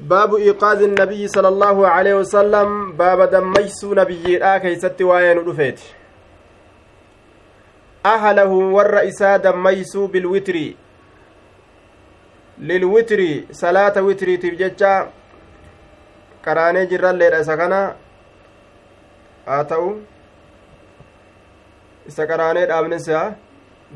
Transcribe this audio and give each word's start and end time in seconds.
baabu 0.00 0.38
iiqaazi 0.38 0.86
nabiyyi 0.86 1.28
sala 1.28 1.48
allaahu 1.48 1.86
aleyhi 1.86 2.18
wasalam 2.18 2.96
baaba 2.96 3.26
dammaysuu 3.26 3.94
nabiyyiidhaa 3.94 4.60
keeysatti 4.60 5.04
waa'ee 5.04 5.34
nu 5.34 5.42
dhufeeti 5.42 5.94
ahalahu 8.04 8.74
warra 8.74 9.04
isaa 9.04 9.38
dammaysuu 9.38 10.08
bilwitri 10.08 10.76
lilwitri 12.58 13.46
salaata 13.50 14.02
witriitiif 14.02 14.58
jecha 14.58 15.06
qaraanee 16.44 16.86
jirralleedha 16.86 17.40
isa 17.46 17.56
kana 17.56 17.80
haa 19.46 19.64
ta'u 19.64 19.88
isa 22.08 22.26
qaraanee 22.26 22.66
dhaabnisa 22.66 23.24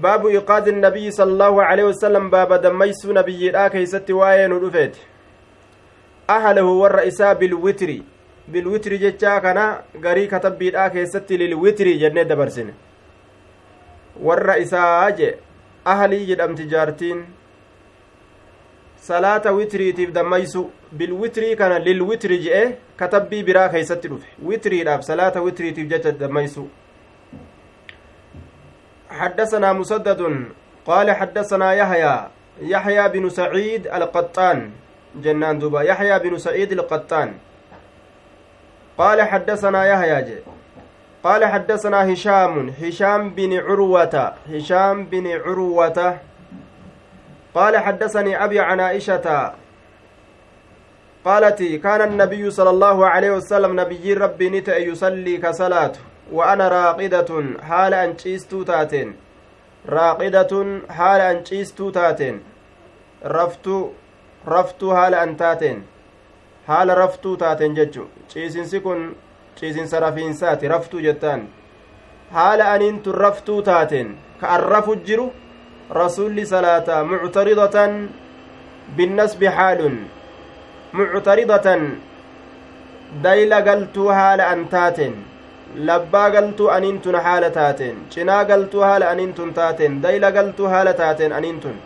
baabu 0.01 0.31
iqaadi 0.31 0.73
nabiyyi 0.73 1.13
sala 1.13 1.33
allaahu 1.33 1.61
aleyhi 1.61 1.91
wasalam 1.91 2.31
baaba 2.31 2.59
dammaysuu 2.59 3.13
nabiyyiidhaa 3.13 3.71
keeysatti 3.71 4.13
waa'ee 4.13 4.49
nu 4.49 4.59
dhufeeti 4.67 5.01
ahalahu 6.37 6.81
warra 6.81 7.05
isaa 7.11 7.35
bilwitri 7.35 8.03
bilwitri 8.53 8.99
jechaa 8.99 9.41
kana 9.41 9.65
garii 10.01 10.29
katabbiidhaa 10.35 10.91
keessatti 10.91 11.39
lilwitri 11.43 11.99
jennee 11.99 12.25
dabarsine 12.25 12.73
warra 14.29 14.57
isaa 14.65 15.11
je 15.21 15.29
ahalii 15.85 16.27
jedhamti 16.31 16.67
jaartiin 16.73 17.23
salaata 19.09 19.53
witriitiif 19.53 20.13
dammaysu 20.13 20.71
bilwitrii 20.93 21.57
kana 21.57 21.79
lilwitri 21.79 22.39
je'e 22.47 22.65
katabbii 22.97 23.43
biraa 23.43 23.69
keeysatti 23.69 24.09
dhufe 24.09 24.29
witriidhaaf 24.51 25.03
salaata 25.13 25.43
witriitiif 25.49 25.89
jecha 25.95 26.13
dammaysu 26.13 26.69
حدثنا 29.11 29.73
مسدد 29.73 30.21
قال 30.87 31.11
حدثنا 31.11 31.73
يحيى 31.73 32.17
يحيى 32.63 33.09
بن 33.09 33.29
سعيد 33.29 33.87
القطان 33.87 34.71
جنان 35.15 35.59
دوبا. 35.59 35.83
يحيى 35.83 36.19
بن 36.19 36.39
سعيد 36.39 36.73
القطان. 36.73 37.35
قال 38.99 39.23
حدثنا 39.23 39.87
يحيى 39.87 40.39
قال 41.25 41.45
حدثنا 41.45 42.13
هشام. 42.13 42.69
هشام 42.83 43.31
بن 43.31 43.59
عروة. 43.59 44.33
هشام 44.53 45.05
بن 45.05 45.27
عروة. 45.27 46.19
قال 47.55 47.77
حدثني 47.77 48.45
أبي 48.45 48.61
عن 48.61 48.81
عائشة. 48.81 49.53
قالت 51.25 51.63
كان 51.63 52.01
النبي 52.01 52.51
صلى 52.51 52.71
الله 52.71 53.07
عليه 53.07 53.31
وسلم 53.31 53.81
نبي 53.81 54.15
ربي 54.15 54.51
نت 54.51 54.69
يصلي 54.69 55.37
كصلاة 55.37 55.93
وأنا 56.33 56.69
راقدة 56.69 57.45
حال 57.63 57.95
أنشيستو 57.95 58.63
تاتين. 58.63 59.17
راقدة 59.89 60.81
حال 60.91 61.21
أنشيستو 61.21 61.91
تاتين. 61.91 62.41
رفتو 63.25 63.91
raftuu 64.57 64.91
haala 64.99 65.21
an 65.27 65.33
taateen 65.43 65.79
haala 66.69 66.95
raftuu 67.03 67.37
taateen 67.43 67.77
jechu 67.79 68.05
ciisinsi 68.33 68.81
kun 68.87 69.01
ciisinsa 69.61 70.01
rafiinsaati 70.07 70.69
raftuu 70.75 71.01
jettaan 71.07 71.43
haala 72.37 72.73
aniin 72.73 72.99
tun 73.05 73.15
raftuu 73.25 73.61
taateen 73.71 74.09
ka 74.41 74.51
an 74.57 74.63
rafu 74.75 74.97
jiru 75.09 75.27
rasulli 76.01 76.45
salaata 76.53 77.05
muctaridatan 77.13 77.97
binnasbi 78.97 79.47
haalun 79.57 79.97
muctaridatan 80.99 81.83
dayla 83.25 83.61
galtuu 83.69 84.09
haala 84.19 84.49
an 84.53 84.69
taateen 84.75 85.15
labbaa 85.89 86.29
galtuu 86.37 86.69
aniin 86.77 87.01
tun 87.05 87.17
haala 87.27 87.51
taateen 87.59 87.97
cinaa 88.15 88.43
galtuu 88.51 88.83
haala 88.89 89.11
aniin 89.13 89.35
tun 89.39 89.55
taateen 89.59 90.03
dayla 90.05 90.31
galtuu 90.37 90.69
haala 90.75 90.93
taateen 91.01 91.33
aniin 91.39 91.61
tun 91.65 91.77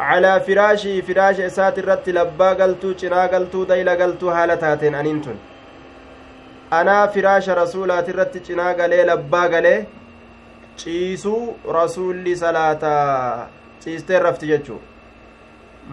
calaa 0.00 0.40
firaashii 0.48 0.98
firaasha 1.08 1.46
isaati 1.52 1.80
irratti 1.84 2.12
labbaa 2.18 2.54
galtuu 2.60 2.92
cinaa 3.00 3.28
galtuu 3.32 3.64
dayla 3.70 3.96
galtuu 4.02 4.30
haala 4.36 4.56
taateen 4.64 4.94
aniin 5.00 5.20
tun 5.24 5.38
anaa 6.78 7.02
firaasha 7.16 7.54
rasuulaati 7.62 8.10
irratti 8.14 8.40
cinaa 8.46 8.74
galee 8.80 9.02
labbaa 9.10 9.48
galee 9.54 9.78
ciisuu 10.82 11.42
rasuulli 11.78 12.36
salaataa 12.42 13.48
ciisteen 13.84 14.22
rafti 14.26 14.46
jechuu 14.52 14.80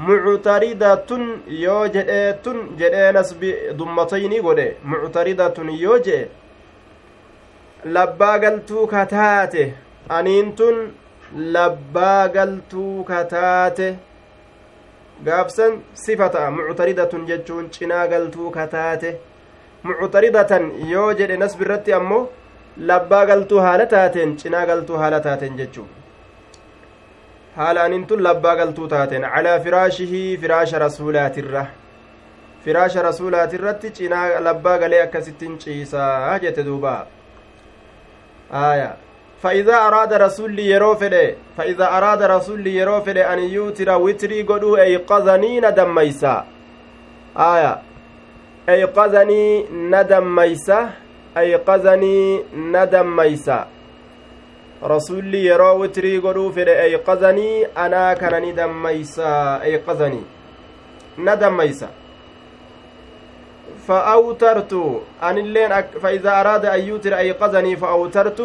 muctaridatun 0.08 1.26
yoo 1.64 1.84
jedhee 1.96 2.28
tun 2.46 2.60
jedhee 2.82 3.10
nasbi 3.18 3.52
dummatayni 3.80 4.42
godhe 4.48 4.68
muctaridatun 4.94 5.70
yoo 5.84 5.98
jedhe 6.08 6.30
labbaa 7.98 8.38
galtuu 8.46 8.88
kataate 8.94 9.64
aniin 10.20 10.54
tun 10.62 10.80
labbaa 11.36 12.28
galtuu 12.30 13.04
kataate 13.04 13.96
gaafsan 15.26 15.82
sifa 15.94 16.30
ta'a. 16.30 16.52
Muctaridatun 16.52 17.26
jechuun 17.28 17.70
cinaa 17.70 18.08
galtuu 18.08 18.52
kataate 18.52 19.20
muctaridatan 19.84 20.72
yoo 20.90 21.14
jedhe 21.14 21.38
nasbi 21.38 21.64
irratti 21.66 21.94
ammoo 21.94 22.30
labbaa 22.78 23.26
galtuu 23.26 23.60
haala 23.60 23.86
taateen 23.86 24.38
cinaa 24.38 24.66
galtuu 24.66 24.98
haala 24.98 25.20
taateen 25.20 25.58
jechuu 25.58 25.88
haala 27.58 27.84
anin 27.84 28.06
tun 28.08 28.24
labbaa 28.24 28.56
galtuu 28.56 28.88
taateen. 28.88 29.22
Calaa 29.34 29.60
firaashihii 29.60 30.38
firaasha 30.38 30.80
rasuulaatirra. 30.80 31.66
Firaasha 32.64 33.02
rasuulaatirratti 33.02 33.92
cinaa 33.92 34.40
labbaa 34.48 34.78
galee 34.78 35.02
akkasittiin 35.02 35.58
ciisaa 35.60 36.40
jette 36.40 36.64
duuba. 36.66 37.08
Aya 38.52 38.96
فإذا 39.44 39.76
أراد 39.88 40.14
رسول 40.14 40.60
يرو 40.60 40.96
فإذا 41.58 41.98
أراد 41.98 42.22
رسول 42.24 42.68
يرو 42.68 43.02
فدي 43.02 43.24
أن 43.34 43.40
يوتر 43.40 43.98
وتري 43.98 44.42
قدو 44.42 44.78
أيقظني 44.78 45.60
ندم 45.60 45.96
ميسا 45.96 46.46
آية. 47.38 47.78
أيقظني 48.70 49.66
ندم 49.72 50.36
ميسا 50.36 50.90
أيقظني 51.38 52.44
ندم 52.56 53.16
ميسا 53.16 53.68
رسول 54.84 55.36
يرو 55.36 55.82
وتري 55.82 56.18
قدو 56.18 56.52
فدي 56.52 56.82
أيقظني 56.82 57.66
أنا 57.78 58.14
كان 58.14 58.44
ندم 58.44 58.84
ميسا 58.84 59.62
أيقظني 59.64 60.22
ندم 61.18 61.58
ميسا 61.58 61.90
فأوترت. 63.88 64.74
أن 65.24 65.38
اللين 65.38 65.72
أك 65.72 65.88
فإذا 66.04 66.42
أراد 66.42 66.66
أن 66.66 66.80
يوتر 66.80 67.18
أيقظني 67.18 67.76
فأوترت. 67.76 68.40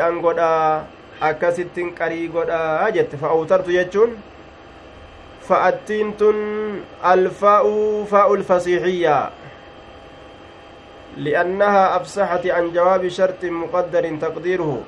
أن 0.00 0.22
قدا 0.22 0.84
أكست 1.22 1.76
قري 2.00 2.28
قدا 2.28 2.90
جت 2.90 3.16
فأوترت 3.16 3.68
يجون. 3.68 4.10
فأتينت 5.48 6.22
الفاء 7.04 7.64
فاء 8.04 8.34
الفصيحية. 8.34 9.30
لأنها 11.16 11.96
أفسحت 11.96 12.46
عن 12.46 12.72
جواب 12.72 13.08
شرط 13.08 13.44
مقدر 13.44 14.16
تقديره. 14.20 14.82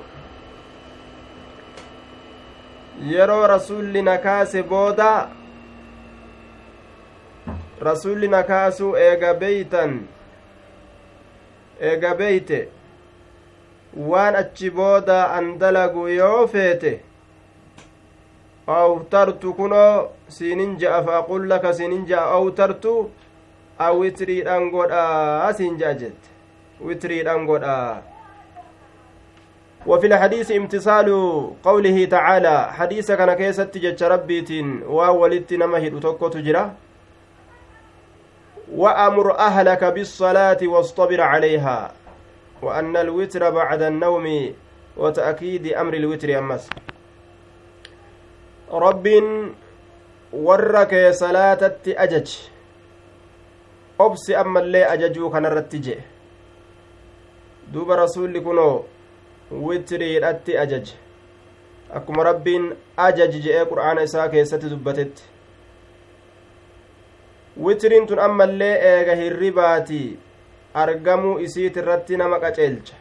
يرى 3.01 3.45
رسول 3.45 4.03
نكاس 4.03 4.55
بودا 4.55 5.40
rasulli 7.87 8.27
na 8.27 8.43
kaasuu 8.49 8.95
eega 9.05 9.33
beeytan 9.43 9.93
eega 11.91 12.11
beeyte 12.19 12.59
waan 14.11 14.35
achi 14.41 14.69
booda 14.69 15.17
an 15.37 15.47
dalagu 15.61 16.03
yoo 16.09 16.47
feete 16.53 16.91
awtartu 18.67 19.53
kunoo 19.59 19.95
siinin 20.37 20.77
ja'a 20.83 21.01
faaqul 21.07 21.47
laka 21.53 21.73
siinin 21.79 22.05
ja'a 22.11 22.31
awtartu 22.37 22.93
a 23.79 23.91
witriidhan 23.99 24.69
godhaa 24.75 25.53
siin 25.59 25.77
ja'a 25.81 25.93
jette 26.03 26.29
witriidhan 26.87 27.45
godhaa 27.51 28.01
وفي 29.85 30.07
الحديث 30.07 30.51
امتثال 30.51 31.07
قوله 31.63 32.05
تعالى 32.05 32.55
حديث 32.73 33.11
كان 33.11 33.33
كيست 33.33 33.73
جج 33.77 34.03
ربيتين 34.03 34.83
وولدت 34.85 35.53
نمه 35.53 35.83
تكو 36.05 36.27
تجرى 36.27 36.63
وأمر 38.75 39.39
أهلك 39.39 39.83
بالصلاة 39.83 40.57
واصطبر 40.63 41.21
عليها 41.21 41.91
وأن 42.61 42.97
الوتر 42.97 43.49
بعد 43.49 43.81
النوم 43.81 44.53
وتأكيد 44.97 45.67
أمر 45.67 45.93
الوتر 45.93 46.39
أمس. 46.39 46.69
رب 48.71 49.07
ورك 50.33 50.93
صلاة 51.11 51.61
أجج. 51.87 52.29
أبس 53.99 54.31
أما 54.31 54.59
اللي 54.59 54.83
أججو 54.93 55.29
كان 55.29 55.45
الرتجي 55.45 55.95
دوب 57.73 57.91
رسول 57.91 58.39
كنو 58.39 58.83
وتري 59.51 60.17
الأتي 60.17 60.61
أجج. 60.61 60.91
أكما 61.91 62.23
رب 62.23 62.47
أجج 62.99 63.33
جاء 63.39 63.63
قرآن 63.63 63.97
إساء 63.99 64.27
كيست 64.27 64.65
دبتت 64.65 65.23
witiriin 67.57 68.07
tun 68.07 68.19
ammallee 68.19 68.73
eega 68.91 69.15
hirribaati 69.21 70.01
argamuu 70.83 71.39
isiit 71.45 71.75
irratti 71.81 72.17
nama 72.17 72.39
qaceelcha 72.43 72.95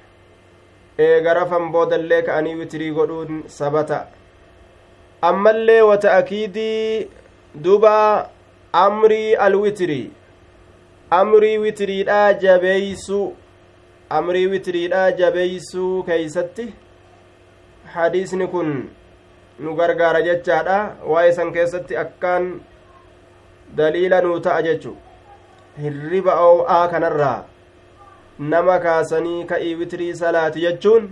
eega 1.07 1.35
rafan 1.39 1.71
boodallee 1.73 2.23
ka'anii 2.29 2.55
witirii 2.61 2.91
godhuun 2.99 3.43
sabata 3.59 4.01
ammallee 5.29 5.81
wata 5.91 6.15
akiidii 6.17 7.09
duba 7.67 7.95
amrii 8.73 9.35
alwitirii 9.35 10.11
amrii 11.11 11.59
witiriidhaa 11.59 12.33
jabeeysuu 12.33 13.27
amrii 14.19 14.47
witiriidhaa 14.47 15.11
jabeeysuu 15.21 16.03
keeysatti 16.03 16.67
hadiisni 17.95 18.47
kun 18.47 18.91
nu 19.59 19.75
gargaara 19.75 20.23
jechaadha 20.23 20.79
waa'ee 21.13 21.33
san 21.39 21.53
keessatti 21.53 21.97
akkaan 22.03 22.51
daliila 23.76 24.22
nuu 24.26 24.40
ta'a 24.48 24.62
jechu 24.68 24.96
hirriba 25.84 26.36
oo'aa 26.48 26.88
kanarraa 26.94 27.44
nama 28.54 28.80
kaasanii 28.86 29.46
ka'ii 29.52 29.76
witrii 29.82 30.14
salaati 30.22 30.66
jechuun 30.66 31.10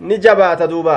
ni 0.00 0.18
jabaata 0.18 0.66
duuba 0.72 0.96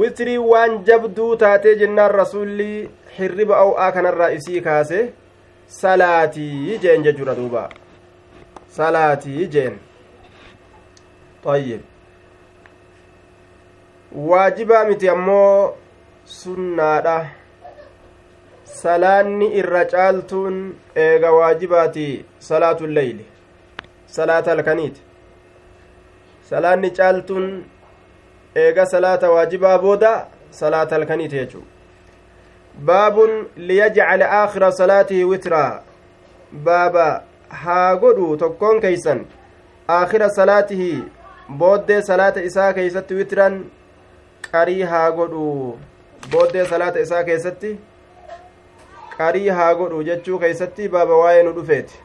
witrii 0.00 0.38
waan 0.38 0.78
jabduu 0.90 1.30
taatee 1.44 1.74
jennaan 1.84 2.10
rasulli 2.22 2.90
hirriba 3.18 3.62
oo'aa 3.68 3.92
kanarraa 3.92 4.30
isii 4.40 4.60
kaase 4.68 5.00
salaatii 5.80 6.78
jeen 6.82 7.02
jechuudha 7.08 7.34
duuba 7.40 7.64
salaatii 8.80 9.46
jeen 9.56 9.80
طيب 11.44 11.80
waajibaa 14.12 14.84
miti 14.84 15.08
ammoo 15.08 15.74
sunnaadha 16.24 17.26
Salaanni 18.75 19.47
irra 19.59 19.85
caaltuun 19.85 20.55
eega 20.95 21.31
waajibaati 21.31 22.25
salaatu 22.49 22.87
leyli 22.87 23.25
salaata 24.17 24.51
halkaniiti 24.51 25.01
salaanni 26.49 26.91
caaltuun 26.99 27.47
eega 28.65 28.85
salaata 28.85 29.31
waajibaa 29.31 29.77
booda 29.85 30.11
salaata 30.59 30.95
halkaniiti 30.95 31.35
jechuu 31.35 31.63
baabun 32.91 33.47
liyajcala 33.55 34.31
aakhira 34.41 34.71
salaatihi 34.71 35.23
witraa 35.23 35.81
baaba 36.69 37.09
haa 37.63 37.95
godhu 37.95 38.37
tokkoon 38.37 38.81
keeysan 38.81 39.25
aakhira 39.97 40.29
salaatihi 40.29 40.93
booddee 41.57 42.01
salaata 42.01 42.41
isaa 42.49 42.71
keeysatti 42.73 43.13
witran 43.19 43.61
qarii 44.51 44.81
haa 44.81 45.11
godhu 45.11 45.43
booddee 46.31 46.65
salaata 46.65 46.99
isaa 46.99 47.23
keessatti 47.23 47.77
qarii 49.17 49.49
haa 49.59 49.73
godhu 49.81 50.03
jechuu 50.09 50.39
keeysatti 50.39 50.89
baaba 50.95 51.17
waa'ee 51.21 51.43
nu 51.47 51.53
dhufeeti 51.59 51.99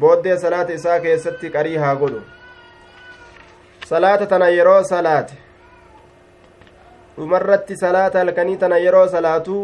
booddee 0.00 0.38
salaata 0.44 0.76
isaa 0.78 0.98
keessatti 1.06 1.50
qarii 1.56 1.76
haa 1.84 1.94
godhu 2.02 2.22
salaata 3.92 4.26
tana 4.32 4.48
yeroo 4.56 4.82
salaate 4.94 5.36
dhumarratti 7.18 7.76
salaata 7.84 8.18
halkanii 8.24 8.56
tana 8.64 8.82
yeroo 8.86 9.06
salaatuu 9.18 9.62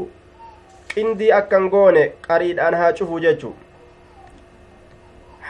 qindii 0.95 1.33
akkan 1.41 1.69
goone 1.75 2.07
qariidhaan 2.29 2.81
haa 2.83 2.93
cufu 2.93 3.21
jechuu 3.27 3.57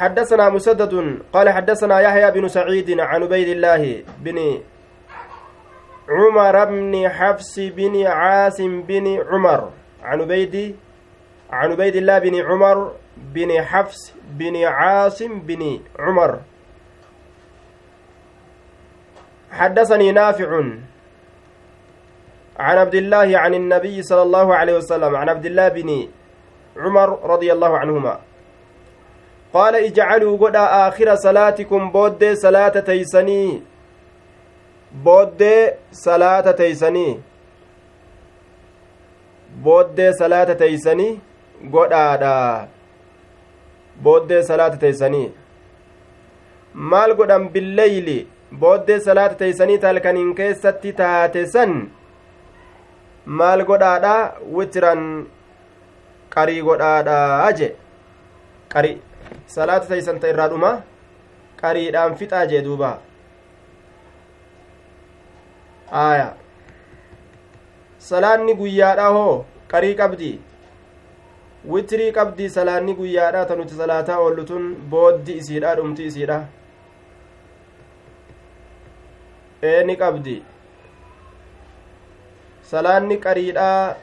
حدثنا 0.00 0.48
مسدد 0.48 1.18
قال 1.32 1.48
حدثنا 1.48 2.00
يحيى 2.00 2.30
بن 2.30 2.48
سعيد 2.48 3.00
عن 3.00 3.22
عبيد 3.22 3.48
الله 3.48 4.02
بن 4.18 4.60
عمر 6.10 6.64
بن 6.64 7.08
حفص 7.08 7.58
بن 7.58 8.06
عاصم 8.06 8.82
بن 8.82 9.06
عمر. 9.28 9.70
عن 10.02 10.20
عبيد 10.20 10.76
عن 11.50 11.72
عبيد 11.72 11.96
الله 11.96 12.18
بن 12.18 12.34
عمر 12.42 12.92
بن 13.16 13.62
حفص 13.62 14.14
بن 14.30 14.64
عاصم 14.64 15.40
بن 15.40 15.80
عمر. 15.98 16.40
حدثني 19.50 20.12
نافع 20.12 20.50
عن 22.58 22.78
عبد 22.78 22.94
الله 22.94 23.38
عن 23.38 23.54
النبي 23.54 24.02
صلى 24.02 24.22
الله 24.22 24.54
عليه 24.54 24.76
وسلم 24.76 25.16
عن 25.16 25.28
عبد 25.28 25.46
الله 25.46 25.68
بن 25.68 26.08
عمر 26.76 27.30
رضي 27.30 27.52
الله 27.52 27.78
عنهما. 27.78 28.18
قال 29.52 29.74
اجعلوا 29.76 30.38
قد 30.38 30.56
آخر 30.56 31.14
صلاتكم 31.14 31.90
بود 31.90 32.34
صلاة 32.34 32.80
تيسني. 32.80 33.69
Booddee 35.06 35.78
salaata 36.04 36.52
teeysanii 36.60 37.22
booddee 39.66 40.12
salaata 40.20 40.54
teeysanii 40.62 41.20
godhaadha 41.74 42.32
booddee 44.02 44.42
salaata 44.50 44.76
teeysanii 44.84 45.28
maal 46.92 47.14
godhan 47.20 47.48
billeyli 47.56 48.18
booddee 48.64 49.00
salaata 49.08 49.34
teeysanii 49.42 49.78
talkaniin 49.84 50.32
keessatti 50.40 50.92
taate 51.02 51.44
san 51.52 51.76
maal 53.42 53.64
godhaadha 53.70 54.16
witiran 54.56 55.04
qarii 56.34 56.62
godhaadha 56.70 57.52
je 57.60 57.68
qari 58.74 58.92
salaata 59.54 59.86
teeysan 59.92 60.18
ta 60.24 60.32
irraa 60.34 60.48
dhuma 60.54 60.72
qariidhaan 61.62 62.18
fixaa 62.22 62.44
jee 62.52 62.64
duubaa 62.66 62.96
aya 65.92 66.34
salaanni 67.98 68.54
guyyaadha 68.54 69.08
hoo? 69.08 69.44
Qarii 69.68 69.94
qabdi? 69.94 70.30
Witirii 71.72 72.12
qabdi 72.12 72.50
salaanni 72.50 72.94
guyyaadha 72.94 73.44
ta 73.46 73.56
nuti 73.56 73.74
salaataa 73.74 74.18
oollu 74.18 74.44
tun 74.44 74.74
booddi 74.90 75.32
isiidha 75.40 75.74
dhumti 75.76 76.06
isiidha 76.06 76.38
eeni 79.62 79.96
qabdi? 79.96 80.42
Salaanni 82.70 83.16
qariidha 83.26 83.96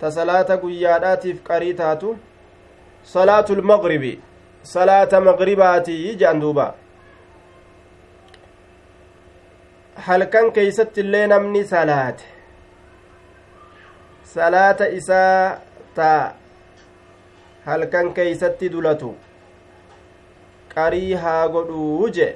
ta 0.00 0.10
salaata 0.10 0.56
guyyaadhaatiif 0.56 1.42
qarii 1.42 1.74
taatu? 1.74 2.16
Salaatul 3.04 3.62
maqribi 3.62 4.18
salaata 4.62 5.20
maqribaatii 5.20 6.16
jedhan 6.20 6.40
duuba 6.40 6.74
halkan 10.04 10.52
keeysatti 10.52 11.00
illee 11.00 11.26
namni 11.26 11.64
salaate 11.64 12.24
salaata 14.34 14.88
isaa 14.98 15.60
ta 15.94 16.10
halkan 17.66 18.12
keeysatti 18.18 18.68
dulatu 18.72 19.14
qarii 20.74 21.14
haa 21.24 21.48
godhuu 21.56 22.10
je 22.18 22.28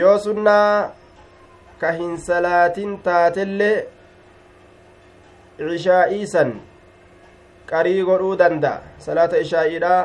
yoo 0.00 0.18
sunnaa 0.26 0.90
ka 1.80 1.92
hin 2.00 2.18
salaatin 2.26 2.98
taatellee 3.08 3.76
ishaa'iisan 5.78 6.54
qarii 7.72 8.04
godhuu 8.12 8.36
danda'a 8.44 8.82
salaata 9.08 9.36
ishaa'iidha 9.46 9.96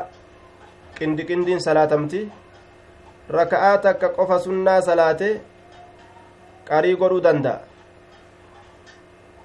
qindi 0.98 1.24
qindiin 1.30 1.60
salaatamti 1.70 2.25
raka'aa 3.29 3.77
takka 3.77 4.10
qofa 4.17 4.39
sunnaa 4.39 4.82
salaate 4.82 5.29
qarii 6.70 6.96
godhuu 6.96 7.22
danda'a 7.22 7.60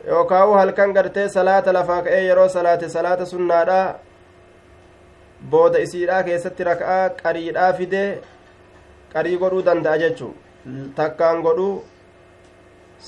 yookaawu 0.07 0.55
halkan 0.55 0.93
gartee 0.93 1.29
salaata 1.29 1.73
lafaa 1.73 2.03
ka'ee 2.03 2.25
yeroo 2.27 2.49
salaate 2.49 2.89
salaata 2.89 3.27
sunnaadha 3.33 3.81
booda 5.51 5.79
isiidhaa 5.87 6.23
keessatti 6.29 6.65
raka'aa 6.71 7.09
qariidhaa 7.23 7.73
fidee 7.81 8.09
qarii 9.13 9.39
godhuu 9.43 9.65
danda'a 9.71 9.99
jechuu 10.05 10.35
takkaan 10.97 11.43
godhuu 11.47 11.75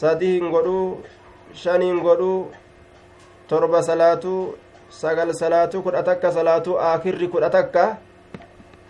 sadii 0.00 0.32
hin 0.34 0.50
godhuu 0.50 0.86
shaniin 1.64 2.00
godhuu 2.06 2.52
torba 3.48 3.82
salaatuu 3.82 4.54
sagal 5.00 5.34
salaatuu 5.40 5.82
kudha 5.82 6.02
takka 6.02 6.32
salaatuu 6.32 6.78
aakirri 6.88 7.28
kudha 7.28 7.50
takka 7.50 7.84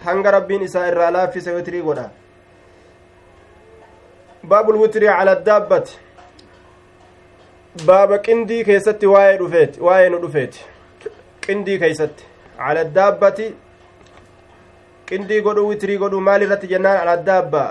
hanga 0.04 0.30
rabbiin 0.30 0.62
isaa 0.68 0.86
irraa 0.90 1.10
laaffise 1.16 1.52
witrii 1.56 1.82
godha. 1.82 2.10
Baabul 4.48 4.80
witrii 4.82 5.08
cala 5.08 5.34
daabbati 5.48 5.98
baaba 7.86 8.18
qindii 8.28 8.64
keessatti 8.64 9.06
waa'ee 9.14 9.36
dhufeeti 9.42 9.80
waa'ee 9.88 10.08
nu 10.14 10.18
dhufeeti. 10.24 10.64
Qindii 11.46 11.78
keeysatti. 11.84 12.24
Cala 12.56 12.84
daabbati 12.84 13.46
qindii 15.06 15.40
godhuu 15.46 15.68
witrii 15.68 15.98
godhuu 16.02 16.20
maal 16.28 16.42
irratti 16.48 16.72
jennaan 16.74 16.98
cala 16.98 17.16
daabba? 17.30 17.64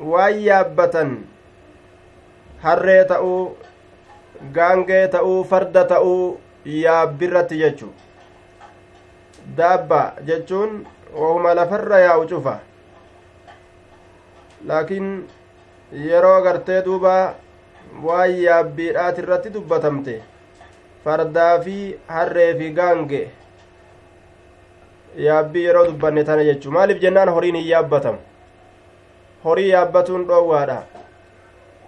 Waan 0.00 0.40
yaabbatan 0.48 1.12
harree 2.64 3.04
ta'uu 3.12 3.38
gaangee 4.56 5.06
ta'uu 5.14 5.38
farda 5.52 5.84
ta'uu 5.92 6.18
yaabbirratti 6.80 7.58
jechuu 7.62 7.92
daabba 9.56 10.14
jechuun 10.26 10.86
wahuma 11.14 11.54
lafarra 11.54 11.98
yaa'u 12.00 12.26
cufa. 12.28 12.60
Laakiin 14.66 15.28
yeroo 15.92 16.42
gartee 16.42 16.82
duuba 16.82 17.34
waan 18.02 18.30
yaabbiidhaati 18.42 19.20
irratti 19.22 19.50
dubbatamte 19.54 20.22
fardaa 21.04 21.60
fi 21.60 21.76
harree 22.08 22.54
fi 22.58 22.70
gaange 22.78 23.20
yaabbii 25.26 25.64
yeroo 25.64 25.84
dubbanne 25.90 26.24
tana 26.24 26.44
jechu 26.44 26.70
maaliif 26.70 26.98
jennaan 27.04 27.28
horiin 27.28 27.56
hin 27.56 27.68
yaabbatamu? 27.68 28.18
Horii 29.44 29.68
yaabbatuun 29.68 30.24
dhoowwaadha. 30.28 30.82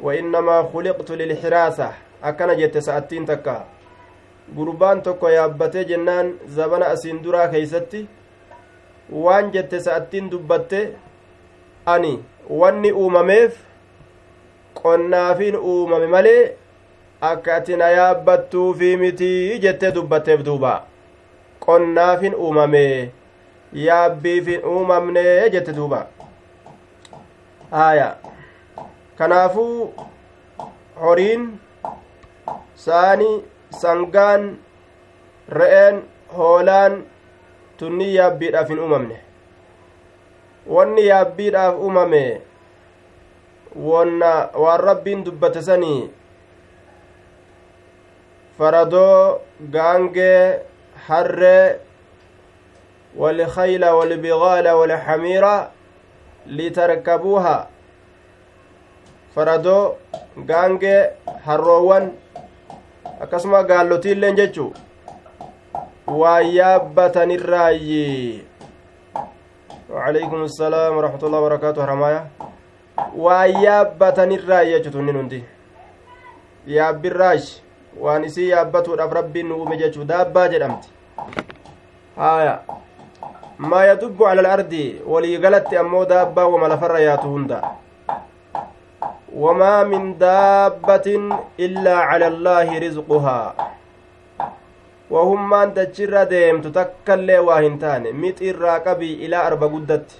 Wa 0.00 0.14
innamaa 0.14 0.62
kuliqtu 0.64 1.16
lilxiraasa. 1.16 1.92
Akkana 2.22 2.54
jette 2.54 2.80
sa'attiin 2.80 3.26
takka. 3.26 3.64
Gurbaan 4.56 5.02
tokko 5.02 5.30
yaabbatee 5.30 5.84
jennaan 5.90 6.32
zabana 6.56 6.86
asiin 6.94 7.22
duraa 7.24 7.48
keeysatti 7.54 8.06
waan 9.24 9.50
jette 9.56 9.80
sa'attiin 9.86 10.30
dubbatte 10.30 10.80
ani 11.94 12.12
wanni 12.62 12.92
uumameef 12.92 13.58
qonnaafiin 14.82 15.56
uumame 15.72 16.06
malee 16.16 16.42
akka 17.30 17.54
ati 17.56 17.76
na 17.76 17.88
yaabbattuufi 17.98 18.96
mitii 18.96 19.58
jettee 19.64 19.92
dubbatteef 19.94 20.44
duuba 20.48 20.72
qonnaafin 21.66 22.34
uumame 22.34 22.84
yaabbiifin 23.86 24.64
uumamne 24.74 25.24
jette 25.54 25.72
duuba 25.78 26.06
haya 27.70 28.08
kanaafuu 29.18 29.92
horiin 31.00 31.48
saani 32.74 33.30
sangaan 33.70 34.58
re'een 35.60 36.02
hoolaan 36.36 37.02
tunni 37.78 38.14
yaabbiidhaaf 38.14 38.68
hin 38.68 38.78
uumamne 38.84 39.18
wanni 40.76 41.06
yaabbiidhaaf 41.06 41.74
uumame 41.88 42.22
wonna 43.88 44.32
waan 44.64 44.80
rabbiin 44.90 45.24
dubbate 45.24 45.62
sanii 45.62 46.10
faradoo 48.58 49.40
gaangee 49.76 50.60
harree 51.08 51.76
والخيل 53.18 53.84
والبغال 53.88 54.68
والحمير 54.68 55.44
لتركبوها 56.46 57.58
faradoo 59.34 59.96
gaangee 60.50 61.10
harroowwan 61.46 62.12
akkasuma 63.20 63.62
gaallotiilleen 63.62 64.36
jechu 64.36 64.72
waa 66.06 66.40
yaabbatanirraayyi 66.40 68.44
وعليكم 69.88 70.42
السلام 70.44 70.96
ورحمة 70.96 71.22
الله 71.26 71.40
وبركاته 71.40 71.84
رمايا 71.84 72.22
ويابتنirraa 73.16 74.64
jechutu 74.64 74.98
inni 75.00 75.12
hundi 75.12 75.44
yaabbirraash 76.66 77.48
waan 78.00 78.24
isii 78.28 78.48
yaabbatuudhaaf 78.52 79.12
rabbiin 79.12 79.48
nu 79.48 79.54
uume 79.56 79.76
jechuu 79.80 80.04
daabbaa 80.04 80.48
jedhamti 80.52 80.88
haya 82.16 82.58
maa 83.58 83.84
yadubbu 83.84 84.24
cala 84.24 84.40
alardi 84.44 85.00
waliigalatti 85.06 85.76
ammoo 85.76 86.04
daabbaa 86.04 86.46
wama 86.52 86.68
lafarra 86.68 87.00
yaatu 87.00 87.28
hunda 87.32 87.62
allaahi 92.32 92.80
rizquhaa 92.84 93.68
wahummaan 95.14 95.74
dachirra 95.76 96.22
deemtu 96.32 96.70
takkaillee 96.78 97.38
waa 97.48 97.60
hin 97.66 97.76
taane 97.84 98.12
mixirraa 98.22 98.78
qabii 98.86 99.12
ilaa 99.26 99.42
arba 99.50 99.68
guddatti 99.74 100.16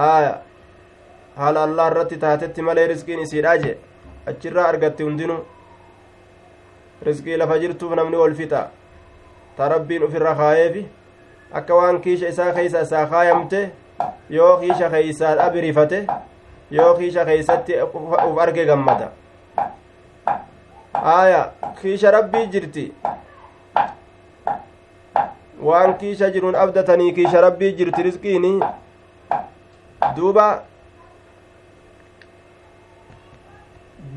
haya 0.00 0.34
haala 1.40 1.62
allah 1.68 1.86
irratti 1.92 2.16
taatetti 2.24 2.62
malee 2.68 2.86
riskiin 2.92 3.20
isiidha 3.26 3.54
jee 3.64 3.76
achirraa 4.32 4.66
argatti 4.72 5.02
hundinuu 5.08 5.38
riskii 7.08 7.36
lafa 7.42 7.58
jirtuuf 7.62 7.94
namni 8.00 8.16
ol 8.26 8.34
fixa 8.40 8.60
ta 9.56 9.68
rabbiin 9.74 10.02
ufirra 10.08 10.34
kaayeefi 10.42 10.82
akka 11.60 11.74
waan 11.80 12.00
kiisha 12.04 12.28
isaa 12.34 12.52
keeysa 12.58 12.80
isaa 12.88 13.06
kaayamte 13.14 13.62
yoo 14.36 14.52
kiisha 14.60 14.90
keeysaa 14.94 15.34
dhabirifate 15.40 15.98
yoo 16.76 16.94
kiisha 16.98 17.24
keeysatti 17.28 17.74
uf 18.28 18.38
arge 18.44 18.64
gammada 18.70 19.08
aya 21.14 21.40
kiisha 21.80 22.10
rabbii 22.16 22.46
jirti 22.56 22.84
waan 25.68 25.94
kiisha 26.02 26.30
jiruun 26.36 26.54
abdatanii 26.64 27.12
kiisha 27.18 27.40
rabbii 27.46 27.72
jirti 27.80 28.02
risqiini 28.08 28.52
duuba 30.16 30.46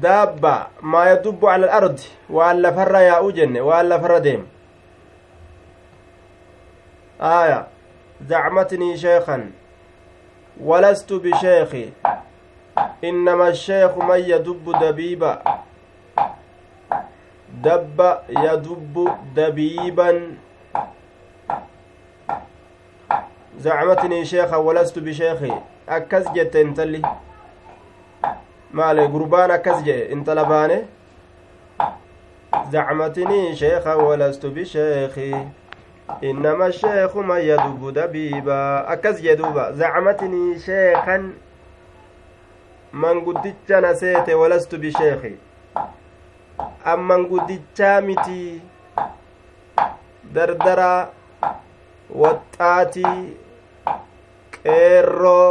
daabba 0.01 0.53
maa 0.81 1.05
yadubbu 1.09 1.49
ala 1.49 1.67
alardi 1.71 2.07
waan 2.29 2.61
lafarra 2.61 3.01
yaa'u 3.09 3.31
jenne 3.31 3.61
waan 3.69 3.87
lafarra 3.91 4.19
deemu 4.19 4.47
aya 7.19 7.59
zacmatnii 8.29 8.97
sheekan 9.03 9.43
walastu 10.71 11.19
bisheeki 11.19 11.83
innama 13.01 13.47
الشيخ 13.55 13.97
من 13.97 14.19
يدب 14.19 14.65
دبيبا 14.81 15.33
دب 17.63 17.99
يدب 18.29 18.95
دبيبا 19.35 20.09
زعمتني 23.57 24.25
شيخا 24.25 24.57
ولست 24.57 24.99
بشيخي 24.99 25.53
أكز 25.89 26.25
جت 26.35 26.55
انتلي 26.55 27.01
akkas 28.75 29.83
jedhe 29.85 30.11
intala 30.11 30.43
baane 30.45 30.77
zacmatnii 32.71 33.55
sheeka 33.55 33.95
walastu 33.97 34.51
bisheeki 34.51 35.35
innama 36.21 36.71
sheeku 36.71 37.23
man 37.23 37.41
yadubu 37.41 37.91
dabiiba 37.91 38.87
akkas 38.87 39.21
jedhe 39.21 39.35
duuba 39.37 39.71
zacmatnii 39.73 40.59
sheekan 40.59 41.33
manguddicha 43.03 43.81
na 43.81 43.95
seete 43.95 44.33
walastu 44.41 44.77
bisheeki 44.77 45.33
an 46.91 46.99
manguddichaa 47.09 48.01
miti 48.07 48.61
dardara 50.35 50.91
waxxaatii 52.21 53.17
qeerroo 54.63 55.49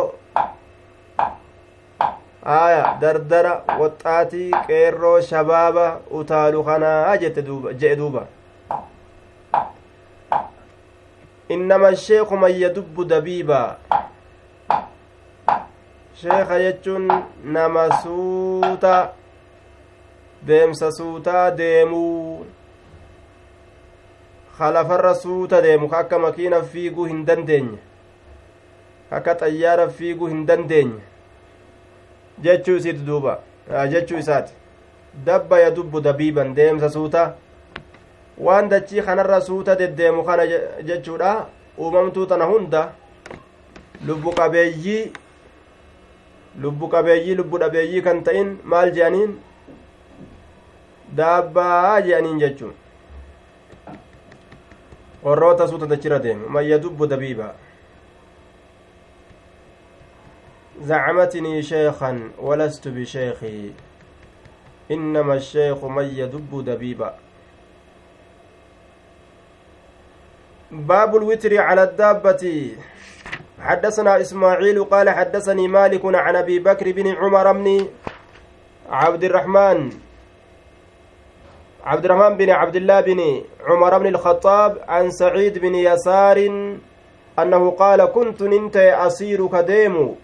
aya 2.60 2.96
dardara 3.00 3.52
waxxaatii 3.80 4.50
qeerroo 4.66 5.20
shabaaba 5.30 5.86
utaalu 6.20 6.64
kanaa 6.64 7.16
jette 7.22 7.42
jedhe 7.80 7.96
duuba 7.96 8.22
innama 11.48 11.96
sheeku 12.06 12.36
man 12.36 12.52
yadubbu 12.64 13.04
dabiiba 13.04 13.60
sheeka 16.20 16.58
jechuun 16.58 17.08
nama 17.44 17.88
suuta 18.02 19.12
deemsa 20.46 20.90
suutaa 20.92 21.50
deemuu 21.50 22.46
kalafarra 24.58 25.14
suuta 25.14 25.62
deemu 25.62 25.88
ka 25.88 25.98
akka 25.98 26.18
makiina 26.18 26.62
fiiguu 26.62 27.04
hin 27.04 27.24
dandeenye 27.26 27.78
akka 29.10 29.34
xayyaara 29.40 29.88
fiiguu 29.88 30.26
hin 30.26 30.46
dandeenye 30.46 31.00
jechuu 32.46 32.76
isiiti 32.76 33.02
duuba 33.08 33.38
jechuu 33.90 34.18
isaati 34.18 34.52
dabba 35.24 35.60
yadubbu 35.60 36.00
dabiiban 36.00 36.54
deemsa 36.54 36.90
suuta 36.90 37.34
waan 38.38 38.68
dachii 38.68 39.02
kanarra 39.02 39.40
suuta 39.40 39.76
deddeemu 39.82 40.24
kana 40.24 40.46
jechuudha 40.82 41.34
uumamtuu 41.78 42.26
tana 42.26 42.44
hunda 42.44 42.88
lubbu 44.06 44.32
qabeeyyii 44.32 45.12
lubbu 46.62 46.88
qabeeyyii 46.88 47.34
lubbu 47.34 47.58
dhabeeyyii 47.58 48.02
kan 48.02 48.22
ta'in 48.24 48.58
maal 48.64 48.90
je'aniin 48.92 49.36
daabbaa 51.16 52.00
je'aniin 52.06 52.38
jechuun 52.38 52.74
warroota 55.24 55.68
suuta 55.68 55.86
dachirra 55.86 56.18
deemu 56.22 56.48
man 56.48 56.64
yadubbu 56.64 57.06
dabiiba 57.06 57.54
زعمتني 60.82 61.62
شيخا 61.62 62.30
ولست 62.38 62.88
بشيخي 62.88 63.70
إنما 64.90 65.34
الشيخ 65.34 65.84
من 65.84 66.04
يدب 66.04 66.64
دبيبا 66.64 67.14
باب 70.70 71.16
الوتر 71.16 71.58
على 71.60 71.82
الدابة 71.82 72.70
حدثنا 73.64 74.20
إسماعيل 74.20 74.84
قال 74.84 75.10
حدثني 75.10 75.68
مالك 75.68 76.04
عن 76.04 76.36
أبي 76.36 76.58
بكر 76.58 76.92
بن 76.92 77.06
عمر 77.16 77.52
بن 77.52 77.86
عبد 78.90 79.24
الرحمن 79.24 79.90
عبد 81.84 82.04
الرحمن 82.04 82.36
بن 82.36 82.50
عبد 82.50 82.76
الله 82.76 83.00
بن 83.00 83.20
عمر 83.68 83.98
بن 83.98 84.06
الخطاب 84.06 84.78
عن 84.88 85.10
سعيد 85.10 85.58
بن 85.58 85.74
يسار 85.74 86.38
أنه 87.38 87.70
قال 87.70 88.04
كنت 88.04 88.42
ننت 88.42 88.76
أصير 88.76 89.46
كديم 89.46 90.14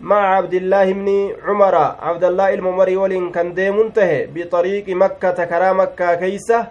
مع 0.00 0.36
عبد 0.36 0.54
الله 0.54 0.92
بن 0.92 1.08
عمر 1.42 1.74
عبد 2.08 2.24
الله 2.24 2.54
الممري 2.54 2.96
ولين 2.96 3.30
كان 3.32 3.54
ديم 3.54 3.88
ته 3.88 4.26
بطريق 4.34 4.88
مكة 4.88 5.44
كرا 5.44 5.72
مكة 5.72 6.14
كيسة 6.14 6.66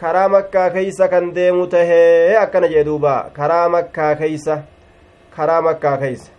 كرا 0.00 0.26
مكة 0.26 0.68
كيسة 0.68 1.06
كان 1.06 1.32
ديم 1.32 1.64
ته 1.64 1.90
أكن 2.42 2.64
جدوبا 2.74 3.30
كرا 3.36 3.68
مكة 3.68 4.12
كيسة. 4.12 4.79
كرا 5.40 5.60
مكة 5.60 5.96
كيسة 5.96 6.30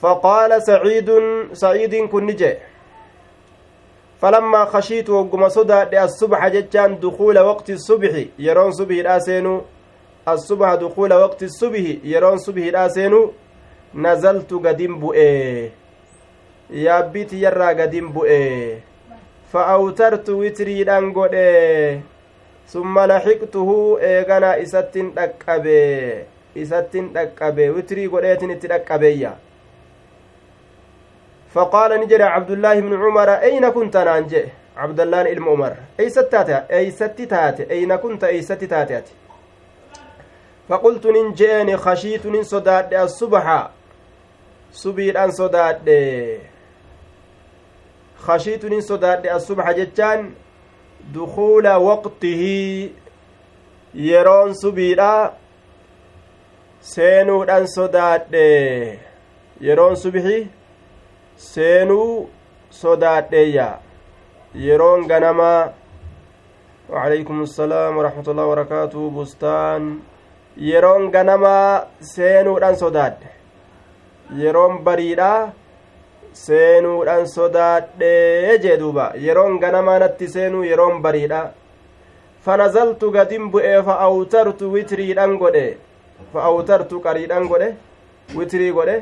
فقال 0.00 0.62
سعيد 0.62 1.10
سعيد 1.52 1.94
كن 1.94 2.26
نجي 2.26 2.54
فلما 4.20 4.64
خشيت 4.64 5.10
وقم 5.10 5.48
صدى 5.48 6.02
الصبح 6.04 6.48
جتان 6.48 7.00
دخول 7.00 7.38
وقت 7.38 7.70
الصبح 7.70 8.24
يرون 8.38 8.70
صبح 8.72 8.96
الآسين 8.96 9.60
الصبح 10.28 10.74
دخول 10.74 11.12
وقت 11.14 11.42
الصبح 11.42 11.84
يرون 12.04 12.38
صبح 12.38 12.62
الآسين 12.62 13.14
نزلت 13.94 14.52
قدم 14.54 14.98
بؤي 14.98 15.70
يا 16.70 17.00
بيت 17.00 17.32
يرى 17.32 17.68
قدم 17.80 18.08
بؤي 18.12 18.78
فأوترت 19.52 20.30
وتري 20.30 20.84
دانغودي 20.84 22.00
ثم 22.68 22.98
لحقته 22.98 23.98
إيغانا 24.00 24.62
إساتين 24.62 25.14
دقبي 25.14 26.24
إساتين 26.56 27.12
دقبي 27.12 27.70
وتري 27.70 28.06
قديتين 28.06 28.50
اتدقبيّا 28.50 29.36
فقال 31.54 32.00
نجري 32.00 32.22
عبد 32.22 32.50
الله 32.50 32.80
بن 32.80 32.94
عمر 32.94 33.28
أين 33.30 33.68
كنت 33.70 33.96
نانجي 33.96 34.44
عبد 34.76 35.00
الله 35.00 35.22
بن 35.34 35.44
عمر 35.48 35.76
أي 36.00 36.08
ستاتي 36.10 36.54
أي 36.72 36.90
ستتاتي 36.90 37.70
أين 37.70 37.96
كنت 37.96 38.24
أي 38.24 38.42
ستتاتي 38.42 39.12
فقلت 40.68 41.06
ننجيني 41.06 41.76
خشيت 41.76 42.26
نن 42.26 42.42
صداد 42.42 42.94
الصبح 42.94 43.70
سبيل 44.72 45.16
أن 45.16 45.30
صداد 45.30 45.88
خشيت 48.18 48.64
نن 48.64 48.80
صداد 48.80 49.26
الصبح 49.26 49.70
جتان 49.70 50.34
دخول 51.14 51.66
وقته 51.68 52.42
yeroon 53.96 54.52
subiidha 54.62 55.32
seenuudhan 56.80 57.64
sodaadhe 57.76 58.48
yeroon 59.66 59.96
subixi 60.02 60.38
seenuu 61.50 62.28
sodaadheeyya 62.82 63.68
yeroon 64.66 65.06
ganamaa 65.10 65.72
وعليكم 66.90 67.42
السلام 67.42 67.96
ورحمة 67.98 68.26
الله 68.30 68.44
وبركاته 68.46 69.02
بستان 69.16 69.82
yeroon 70.70 71.10
ganamaa 71.14 71.86
seenuudhaan 72.14 72.76
sodaadhe 72.82 73.30
yeroon 74.42 74.84
bariidha 74.86 75.32
seenuudhaan 76.44 77.26
sodaadhee 77.36 78.58
jee 78.64 78.76
duuba 78.82 79.04
yeroon 79.26 79.58
ganamaa 79.64 79.98
natti 80.04 80.32
seenuu 80.36 80.64
yeroon 80.70 81.02
bariidha 81.08 81.42
fanazaltu 82.46 83.10
gadin 83.18 83.50
bu'ee 83.52 83.82
fa 83.90 83.98
awtartu 84.06 84.72
witriidhan 84.74 85.36
godhe 85.42 85.66
fa 86.32 86.48
awtartu 86.50 87.04
qariidhan 87.06 87.48
godhe 87.52 87.68
witrii 88.38 88.72
godhe 88.78 88.96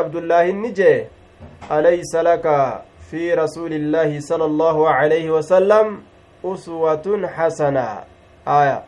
عبد 0.00 0.16
الله 0.16 0.50
النجي 0.50 1.04
أليس 1.72 2.14
لك 2.14 2.46
في 3.10 3.34
رسول 3.34 3.72
الله 3.72 4.20
صلى 4.20 4.44
الله 4.44 4.88
عليه 4.88 5.30
وسلم 5.30 5.86
أسوة 6.44 7.28
حسنة 7.36 7.88
آية 8.48 8.78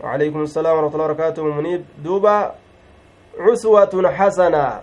وعليكم 0.00 0.42
السلام 0.42 0.76
ورحمة 0.76 0.94
الله 0.94 1.04
وبركاته 1.04 1.44
منيب 1.44 1.84
دوبا 2.04 2.54
أسوة 3.52 4.12
حسنة 4.18 4.80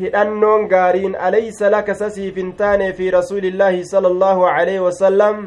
hidhannoon 0.00 0.68
gaariin 0.68 1.16
alaysa 1.28 1.70
laka 1.76 1.94
sasiif 2.02 2.36
hin 2.42 2.52
taane 2.60 2.92
fi 2.98 3.10
rasuulillaahi 3.16 3.86
sala 3.92 4.08
allaahu 4.14 4.46
aleyhi 4.52 4.84
wasalam 4.88 5.40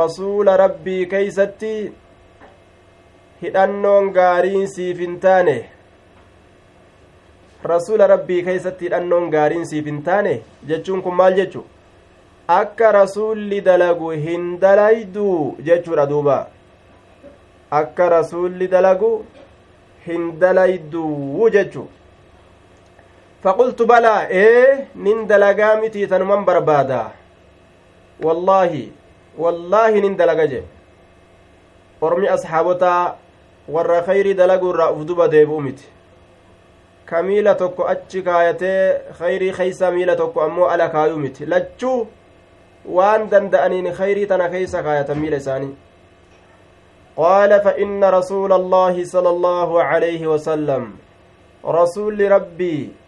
rasuula 0.00 0.56
rabbii 0.56 1.06
keeysatti 1.14 1.72
hidhannoon 3.42 4.12
gaariin 4.18 4.68
siif 4.74 4.98
hin 5.04 5.18
taane 5.24 5.56
rasuula 7.72 8.06
rabbii 8.12 8.42
keessatti 8.46 8.88
hidhannoon 8.88 9.28
gaariin 9.34 9.66
siif 9.72 9.90
hin 9.90 10.02
taane 10.08 10.32
jechuun 10.70 11.02
kun 11.06 11.18
maal 11.20 11.36
jechu 11.40 11.64
akka 12.54 12.92
rasuulli 12.98 13.60
dalagu 13.68 14.10
hin 14.24 14.48
dalayduu 14.64 15.36
jechuudha 15.68 16.06
duuba 16.14 16.38
akka 17.80 18.08
rasuulli 18.16 18.68
dalagu 18.74 19.12
hin 20.06 20.26
dalayduu 20.44 21.50
jechu 21.58 21.86
barbaada 26.48 27.02
wallaahi 28.26 28.92
wallaahi 29.38 30.00
nin 30.00 30.16
dalaga 30.16 30.46
je 30.52 30.62
ormi 32.00 32.28
asxaabotaa 32.28 33.14
warra 33.68 34.02
kayrii 34.08 34.34
dalaguu 34.34 34.72
irraa 34.74 34.90
uf 34.96 35.06
duba 35.06 35.28
deebi'u 35.28 35.60
miti 35.68 35.86
ka 37.06 37.22
miila 37.22 37.54
tokko 37.54 37.86
achi 37.94 38.22
kaayatee 38.22 39.14
khayrii 39.18 39.52
keeysa 39.60 39.90
miila 39.90 40.16
tokko 40.16 40.42
ammoo 40.48 40.66
ala 40.74 40.88
kaayuu 40.88 41.18
miti 41.18 41.46
lachuu 41.46 42.06
waan 42.98 43.30
danda'aniin 43.30 43.92
khayrii 44.02 44.26
tana 44.26 44.48
keeysa 44.48 44.82
kaayatan 44.82 45.18
miila 45.22 45.36
isaanii 45.46 45.74
qaala 47.22 47.60
fa 47.70 47.78
inna 47.86 48.10
rasuula 48.18 48.54
allaahi 48.62 49.06
sala 49.06 49.30
allaahu 49.30 49.78
alayhi 49.88 50.26
wasalam 50.34 50.92
rasuulli 51.80 52.28
rabbii 52.38 53.05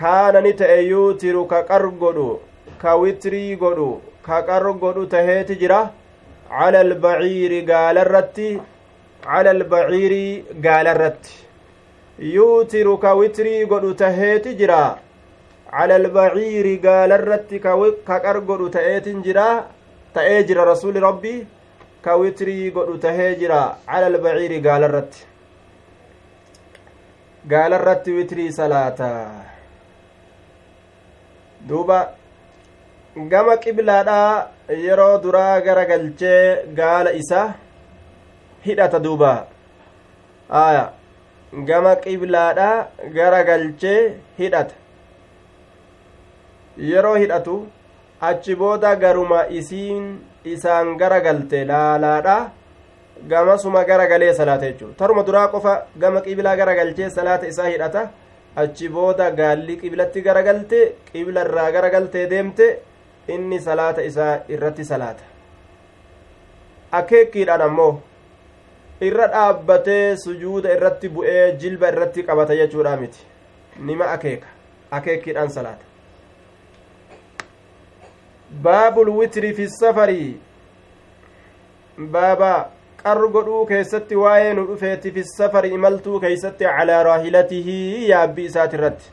kaana 0.00 0.40
ni 0.40 0.52
ta'e 0.60 0.80
yuutiru 0.88 1.46
ka 1.52 1.62
qar 1.70 1.82
godhu 2.02 2.28
ka 2.82 2.94
witrii 3.02 3.56
godhu 3.62 3.88
ka 4.28 4.42
qar 4.48 4.62
godhu 4.82 5.06
taheeti 5.14 5.58
jira. 5.62 5.80
Cala 6.48 6.80
albaciiri 6.86 7.58
gaalarratti 7.70 8.48
cala 9.24 9.50
albaciiri 9.56 10.44
gaalarratti. 10.66 11.34
Yuutiru 12.36 12.94
ka 13.00 13.14
witrii 13.20 13.66
godhu 13.72 13.94
taheeti 14.02 14.54
jira. 14.60 14.80
Cala 15.70 15.94
albaciiri 16.00 16.74
gaalarratti 16.86 17.60
ka 17.60 18.20
qar 18.24 18.36
godhu 18.48 18.70
ta'eetin 18.76 19.22
jira 19.26 19.48
ta'ee 20.14 20.40
jira 20.48 20.64
rasuli 20.72 21.00
rabbi. 21.08 21.36
Ka 22.02 22.16
witrii 22.16 22.70
godhu 22.70 22.98
tahee 23.04 23.34
jira 23.40 23.60
cala 23.86 24.06
albaciiri 24.12 24.60
gaalarratti. 24.60 25.26
Gaalarratti 27.52 28.12
witrii 28.18 28.52
salaata 28.52 29.57
duuba 31.68 31.98
gama 33.30 33.56
qiblaadha 33.56 34.18
yeroo 34.86 35.18
duraa 35.22 35.60
gara 35.60 35.84
galchee 35.90 36.66
gaala 36.74 37.12
isa 37.12 37.54
hidhata 38.66 39.00
duuba. 39.00 39.32
Aya 40.50 40.92
gama 41.52 41.96
qiblaadha 42.04 42.70
gara 43.16 43.42
galchee 43.44 44.14
hidhata. 44.38 44.74
Yeroo 46.78 47.16
hidhatu 47.16 47.66
achi 48.20 48.54
booda 48.54 48.94
garuma 48.96 49.40
isiin 49.50 50.04
isaan 50.44 50.96
gara 50.98 51.20
galte 51.20 51.64
laalaadha 51.70 52.36
gamasuma 53.30 53.84
gara 53.84 54.06
galee 54.06 54.32
salaata 54.34 54.66
jechuu 54.70 54.92
taruma 54.98 55.22
duraa 55.28 55.48
qofa 55.52 55.86
gama 55.98 56.20
qiblaa 56.26 56.56
gara 56.56 56.74
galchee 56.74 57.10
salaata 57.10 57.46
isaa 57.52 57.68
hidhata 57.68 58.02
achi 58.62 58.88
booda 58.88 59.30
gaalli 59.40 59.76
qiblatti 59.80 60.22
gara 60.26 60.42
galte 60.42 60.78
qibla 61.12 61.44
irraa 61.46 61.70
gara 61.76 61.90
galtee 61.94 62.26
deemte 62.30 62.66
inni 63.34 63.60
salaata 63.60 64.02
isaa 64.10 64.34
irratti 64.48 64.84
salaata. 64.84 65.24
Akeekkiidhaan 67.00 67.62
ammoo 67.68 67.92
irra 69.08 69.26
dhaabbatee 69.34 70.16
sujuuda 70.24 70.72
irratti 70.76 71.08
bu'ee 71.16 71.44
jilba 71.64 71.88
irratti 71.92 72.22
qabata 72.30 72.56
jechuudha 72.60 72.96
miti. 72.96 73.18
Nima 73.78 74.10
akeeka. 74.16 74.46
Akeekkiidhaan 74.90 75.50
salaata. 75.50 75.84
Baabul 78.62 79.10
witri 79.18 79.52
fi 79.54 79.68
safarii 79.70 80.40
baaba 81.98 82.70
qar 83.02 83.18
godhuu 83.36 83.66
keessatti 83.66 84.16
waa'ee 84.24 84.52
nu 84.54 84.66
dhufeeti 84.66 85.10
fi 85.16 85.24
safari 85.24 85.70
imaltuu 85.78 86.20
keeysatti 86.20 86.64
calaa 86.76 87.02
raahilatihi 87.08 88.08
yaabbi 88.10 88.44
isaati 88.50 88.76
irratti 88.76 89.10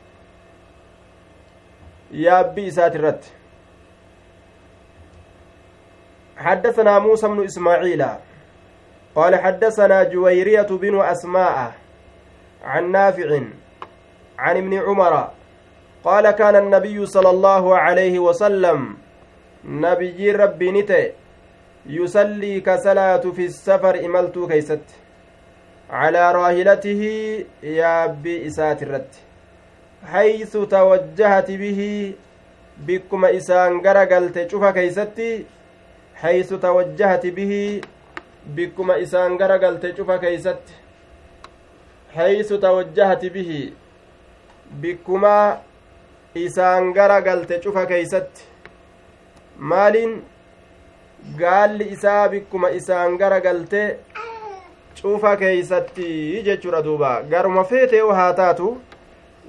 yaabbi 2.27 2.69
isaati 2.73 2.97
irratti 3.03 3.35
حدثنا 6.37 6.99
موسى 6.99 7.27
بن 7.27 7.43
إسماعيل 7.45 8.05
قال 9.15 9.35
حدثنا 9.35 10.03
جويرية 10.03 10.67
بن 10.69 11.01
أسماء 11.01 11.73
عن 12.63 12.91
نافع 12.91 13.39
عن 14.39 14.57
ابن 14.57 14.73
عمر 14.73 15.29
قال 16.03 16.31
كان 16.31 16.55
النبي 16.55 17.05
صلى 17.05 17.29
الله 17.29 17.77
عليه 17.77 18.19
وسلم 18.19 18.97
نبي 19.65 20.31
ربي 20.31 20.71
يصلي 21.87 22.59
كصلاة 22.61 23.17
في 23.35 23.45
السفر 23.45 24.05
إملت 24.05 24.39
كيست 24.51 24.85
على 25.89 26.31
راهلته 26.31 27.01
يا 27.63 28.05
بإسات 28.05 28.83
الرت 28.83 29.13
حيث 30.11 30.57
توجهت 30.57 31.51
به 31.51 31.79
بكما 32.77 33.37
إسان 33.37 33.71
غرقلت 33.85 34.51
شوف 34.51 34.65
كيستي 34.65 35.45
حيث 36.15 36.53
توجهت 36.53 37.25
به 37.27 37.81
gara 38.53 39.57
galte 39.59 39.93
cufa 39.93 40.19
keeysatti 40.19 40.73
haysu 42.15 42.57
tawajjahati 42.57 43.29
bihi 43.29 43.73
bikkumaa 44.81 45.57
isaan 46.35 46.93
gara 46.93 47.21
galte 47.21 47.59
cufa 47.59 47.85
keeysatti 47.85 48.43
maaliin 49.57 50.21
gaalli 51.33 51.87
isaa 51.91 52.29
bikkuma 52.29 52.69
isaan 52.69 53.17
gara 53.17 53.39
galte 53.41 53.97
cufa 55.01 55.37
keeysatti 55.37 56.41
jechuudha 56.43 56.81
duuba. 56.83 57.21
Garuma 57.29 57.63
feete 57.63 57.97
yoo 57.97 58.13
haa 58.13 58.33
taatu 58.33 58.77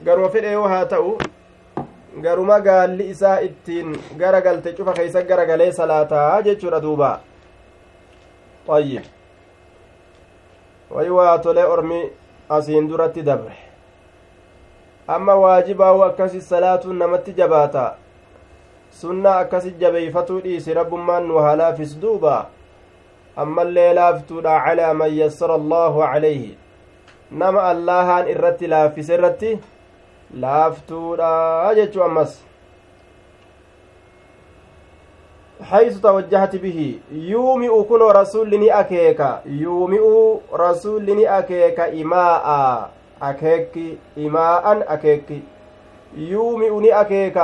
garuma 0.04 0.28
fedhe 0.28 0.52
yoo 0.52 0.68
haa 0.68 0.84
ta'u 0.86 1.18
garuma 2.22 2.60
gaalli 2.60 3.10
isaa 3.10 3.40
ittiin 3.40 3.96
gara 4.18 4.40
galte 4.40 4.72
cufa 4.72 4.92
keeysa 4.92 5.22
gara 5.22 5.46
galee 5.46 5.72
salaataa 5.72 6.42
jechuudha 6.42 6.80
duuba. 6.80 7.20
Ayyib 8.68 9.04
wayi 10.90 11.10
waa 11.10 11.38
tolee 11.38 11.64
ormi 11.64 12.00
asiin 12.48 12.88
duratti 12.88 13.22
dabre. 13.22 13.56
Amma 15.08 15.34
waajibaahu 15.34 16.02
akkasi 16.04 16.40
salaatuun 16.40 16.96
namatti 16.98 17.32
jabaata 17.32 17.94
sunnaa 19.00 19.38
akkasi 19.44 19.70
jabeeyfatuu 19.80 20.40
dhiisi 20.44 20.74
rabbummaan 20.78 21.26
nu 21.28 21.42
haa 21.46 21.56
laafis 21.62 21.96
duuba 22.02 22.34
ammallee 23.44 23.92
laaftuudha 23.98 24.60
calaa 24.66 24.94
man 25.00 25.16
yassara 25.18 25.58
allaahu 25.60 26.04
calayhi 26.12 26.56
nama 27.42 27.62
allahaan 27.70 28.28
irratti 28.34 28.70
laaffise 28.74 29.14
irratti 29.14 29.58
laaftuudha 30.44 31.30
jechuu 31.80 32.04
ammas 32.10 32.42
حيث 35.62 36.00
توجهت 36.00 36.56
به 36.56 36.98
يومئ 37.12 37.82
كن 37.82 38.02
رسول 38.02 38.70
أكيك 38.70 39.20
يومئ 39.46 40.02
رسول 40.52 41.26
أكيك 41.26 41.80
إماء 41.80 42.46
أكيك 43.22 43.98
إماء 44.18 44.84
أكيك 44.94 45.28
يومئ 46.16 47.00
أكيك 47.00 47.38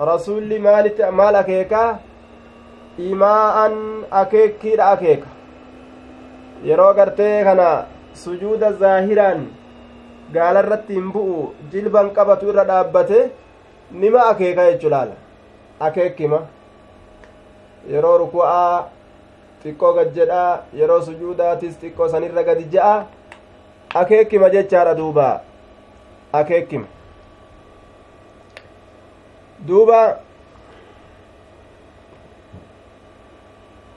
رسول 0.00 0.60
مال 0.60 0.86
مال 1.10 1.34
أكيك 1.36 1.72
إماء 3.00 3.56
أكيك 4.12 4.62
أكيك 4.80 5.24
yeroo 6.64 6.94
gartee 6.94 7.44
kana 7.46 7.86
sujuuda 8.22 8.72
zaahiraan 8.80 9.42
gaala 10.34 10.62
irratti 10.64 10.94
hin 10.98 11.12
bu'u 11.14 11.36
jilban 11.72 12.08
qabatu 12.16 12.48
irra 12.52 12.64
dhaabbate 12.70 13.18
nima 14.00 14.24
akeeka 14.30 14.64
jechu 14.70 14.90
laala 14.94 15.14
akeekkima 15.88 16.40
yeroo 17.92 18.16
ruku'aa 18.24 18.88
xiqqoo 19.62 19.92
gad 19.98 20.10
jedhaa 20.18 20.50
yeroo 20.80 21.00
sujuudaatis 21.08 21.78
xiqqoo 21.82 22.08
sanirra 22.14 22.42
gadi 22.50 22.66
je'a 22.74 22.92
akeekkima 24.02 24.50
jechaadha 24.56 24.98
duuba 25.02 25.28
akeekkima 26.42 26.86
duuba 29.66 30.20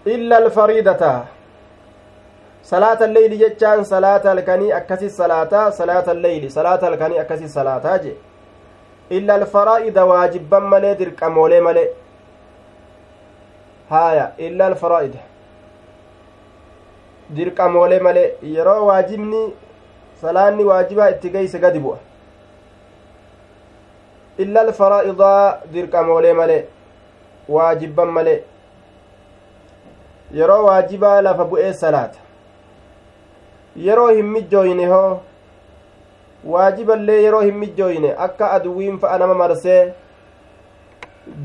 illa 0.05 0.37
alfariidata 0.37 1.25
salaata 2.61 3.05
alleyli 3.05 3.37
jechaan 3.37 3.85
salaata 3.85 4.29
halkanii 4.29 4.71
akkasi 4.79 5.09
salaataa 5.09 5.71
salaata 5.71 6.11
alleyli 6.11 6.49
salaata 6.49 6.85
halkanii 6.85 7.19
akkasi 7.23 7.49
salaataa 7.49 7.97
je 7.97 8.15
illa 9.09 9.33
alfaraa'ida 9.33 10.05
waajibban 10.05 10.63
malee 10.73 10.95
dirqamoolee 10.99 11.61
malee 11.61 11.87
haaya 13.89 14.31
illa 14.37 14.65
alfaraa'ida 14.65 15.19
dirqamoolee 17.35 17.99
malee 17.99 18.29
yeroo 18.53 18.85
waajibni 18.85 19.41
salaanni 20.21 20.63
waajibaa 20.71 21.09
itti 21.09 21.29
geeyse 21.35 21.59
gadi 21.59 21.79
bu'a 21.79 21.97
illa 24.43 24.61
alfaraa'idaa 24.67 25.57
dirqamoolee 25.73 26.33
malee 26.39 26.61
waajibban 27.55 28.13
malee 28.17 28.39
yeroo 30.39 30.63
waajibaa 30.65 31.21
lafa 31.21 31.45
bu'ee 31.53 31.73
salaata 31.73 32.19
yeroo 33.87 34.07
hin 34.07 34.25
mijjooyne 34.35 34.85
hoo 34.93 35.21
waajiballee 36.53 37.21
yeroo 37.23 37.41
hin 37.41 37.57
mijjooyne 37.63 38.13
akka 38.27 38.51
aduwwiin 38.51 38.99
fa'a 38.99 39.17
nama 39.23 39.33
marsee 39.43 39.81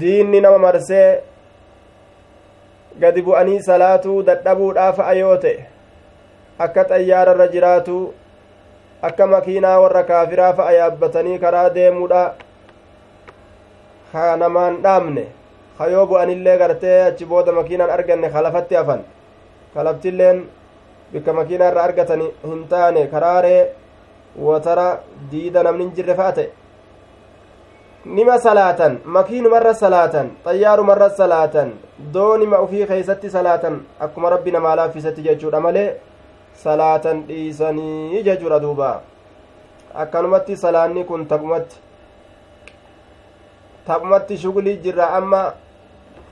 diinni 0.00 0.40
nama 0.40 0.58
marsee 0.58 1.08
gadi 3.00 3.22
bu'anii 3.22 3.62
salaatuu 3.70 4.22
dadhabuudhaa 4.30 4.92
fa'a 5.00 5.12
yoo 5.22 5.36
ta'e 5.46 5.66
akka 6.58 6.84
xayyaararra 6.92 7.48
akka 9.02 9.26
makiinaa 9.26 9.78
warra 9.80 10.02
kaafiraa 10.10 10.52
fa'a 10.52 10.90
karaa 11.38 11.68
deemuudha 11.74 12.22
ha 14.16 14.26
namaan 14.42 14.82
dhaamne 14.84 15.24
ha 15.78 15.88
yoo 15.94 16.04
bu'anillee 16.10 16.58
gartee 16.62 16.98
achi 17.08 17.24
booda 17.32 17.52
makiinaan 17.58 17.90
arganne 17.96 18.28
kalafatti 18.36 18.74
hafan 18.80 19.02
kalaftilleen 19.74 20.44
bikka 21.12 21.32
makiinaa 21.40 21.70
irra 21.72 21.82
argatani 21.88 22.28
hin 22.44 22.62
taane 22.74 23.02
karaaree 23.14 23.60
watara 24.48 24.86
diida 25.32 25.62
namni 25.66 25.84
hin 25.84 25.92
jirre 25.98 26.14
fa'a 26.20 26.32
ta'e 26.38 26.48
nima 28.16 28.38
salaatan 28.46 28.98
makiinumarra 29.16 29.74
salaatan 29.74 30.30
xayyaarumarra 30.44 31.08
salaatan 31.20 31.72
doonima 32.14 32.60
ufii 32.66 32.86
keeysatti 32.90 33.30
salaatan 33.36 33.80
akkuma 34.06 34.30
rabbi 34.34 34.50
namaa 34.56 34.76
laaffisatti 34.80 35.22
jechuudha 35.28 35.60
malee 35.66 35.88
salaatan 36.64 37.24
dhiisanii 37.28 38.22
jechuudha 38.28 38.60
duuba 38.66 38.90
akkanumatti 40.04 40.56
salaanni 40.64 41.04
kun 41.10 41.26
taphumatti 41.32 41.76
taphumatti 43.86 44.38
shugulii 44.42 44.76
jirra 44.84 45.06
amma 45.18 45.40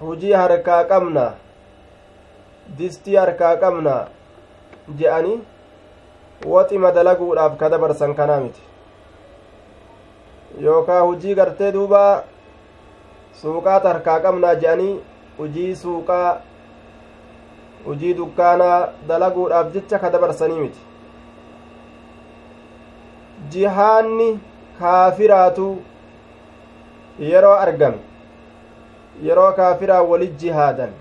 hujii 0.01 0.33
harkaa 0.43 0.85
qabna 0.93 1.25
distii 2.79 3.17
harkaa 3.17 3.57
qabna 3.65 3.95
je'anii 5.01 5.39
waxima 6.55 6.91
dalaguudhaaf 6.93 7.59
ka 7.59 7.69
dabarsan 7.75 8.15
kanaa 8.21 8.41
miti 8.47 8.63
yookaa 10.67 11.01
hujii 11.01 11.35
gartee 11.35 11.73
duuba 11.77 12.03
suuqaata 13.43 13.89
harkaa 13.93 14.19
qabnaa 14.27 14.55
je'anii 14.65 14.95
hujii 15.39 15.77
suuqaa 15.85 16.41
hujii 17.87 18.15
dukkaanaa 18.19 18.81
dalaguudhaaf 19.09 19.73
jecha 19.79 19.99
ka 20.05 20.11
dabarsanii 20.17 20.61
miti 20.61 20.81
jihaanni 23.55 24.29
kaafiraatu 24.79 25.67
yeroo 27.19 27.57
argame 27.65 27.99
yeroo 29.23 29.53
kaafiraa 29.53 30.03
walit 30.03 30.37
jihaadan 30.45 30.93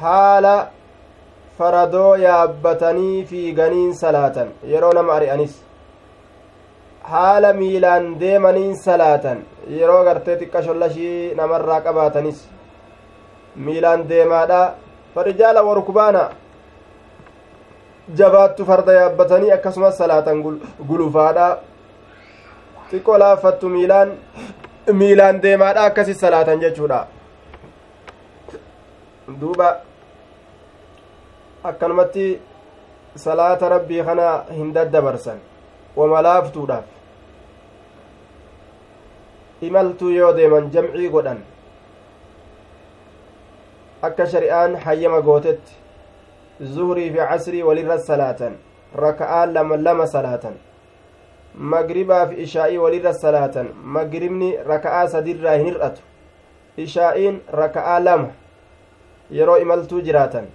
haala 0.00 0.56
faradoo 1.58 2.16
yaabbatanii 2.16 3.24
fiiganiin 3.30 3.94
salaatan 4.02 4.48
yeroo 4.72 4.92
nama 4.98 5.12
ari'anis 5.12 5.54
haala 7.12 7.52
miilaan 7.52 8.06
deemaniin 8.20 8.76
salaatan 8.82 9.38
yeroo 9.78 10.04
gartee 10.04 10.36
xiqqa 10.40 10.62
shollashii 10.66 11.34
namarraa 11.40 11.80
qabaatanis 11.86 12.44
miilaan 13.56 14.08
deemaadha 14.08 14.60
farijaala 15.14 15.62
warkubaana 15.68 16.22
jabaattu 18.20 18.64
farda 18.70 18.92
yaabbatanii 19.00 19.50
akkasumas 19.56 19.98
salaatan 19.98 20.44
gulufaadha 20.88 21.48
xiqqoo 22.90 23.18
laaffattu 23.24 23.68
miilaan 23.76 24.12
miilaan 25.00 25.42
deemaadha 25.42 25.84
akkasis 25.88 26.20
salaatan 26.24 26.60
jechuudha 26.64 27.00
duuba 29.40 29.68
akkanumatti 31.70 32.26
salaata 33.24 33.68
rabbii 33.74 34.02
kana 34.10 34.28
hin 34.58 34.72
daddabarsan 34.76 35.38
wama 35.96 36.22
laaftuudhaaf 36.28 36.84
imaltuu 39.68 40.10
yoo 40.10 40.32
deeman 40.38 40.70
jamcii 40.76 41.08
godhan 41.16 41.40
akka 44.08 44.26
shari'aan 44.34 44.76
hayyama 44.86 45.20
gootetti 45.28 45.72
zuhrii 46.76 47.10
fi 47.10 47.18
casrii 47.32 47.62
walirra 47.68 47.98
salaatan 48.08 48.56
raka'aa 49.04 49.44
lama 49.46 49.76
lama 49.76 50.06
salaatan 50.14 50.54
magribaa 51.54 52.26
fi 52.26 52.42
ishaa'ii 52.42 52.78
walirra 52.78 53.12
salaatan 53.14 53.68
magribni 53.96 54.56
raka'aa 54.66 55.08
sadirraa 55.08 55.56
hin 55.56 55.66
hir'atu 55.66 56.02
ishaa'iin 56.86 57.40
raka'aa 57.62 57.98
lama 58.00 58.28
yeroo 59.30 59.56
imaltuu 59.58 60.00
jiraatan 60.00 60.46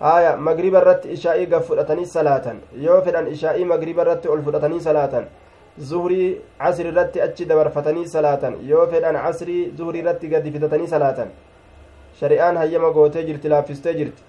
aya 0.00 0.36
magriba 0.36 0.78
irratti 0.80 1.08
ishaa'ii 1.16 1.46
gad 1.46 1.62
fudhatanii 1.62 2.06
salaatan 2.06 2.60
yoo 2.86 3.00
fedhan 3.02 3.26
ishaa'ii 3.32 3.64
magriba 3.64 4.02
irratti 4.02 4.28
ol 4.28 4.42
fudhatanii 4.42 4.80
salaatan 4.80 5.26
zuhrii 5.90 6.40
casri 6.58 6.88
irratti 6.88 7.20
achi 7.26 7.44
dabarfatanii 7.48 8.06
salaatan 8.08 8.56
yoo 8.70 8.86
fedhan 8.86 9.16
casrii 9.24 9.72
zuhrii 9.78 10.00
irratti 10.04 10.28
gadi 10.28 10.52
fidatanii 10.52 10.86
salaatan 10.94 11.28
shari'aan 12.20 12.56
hayyama 12.56 12.90
gootee 12.90 13.24
jirti 13.26 13.48
laaffistee 13.48 13.94
jirti 13.94 14.22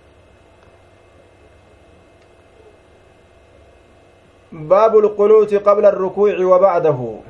baabu 4.51 5.01
lqunuuti 5.01 5.59
qabla 5.59 5.87
arrukuuci 5.87 6.43
wa 6.43 6.59
ba'dahu 6.59 7.21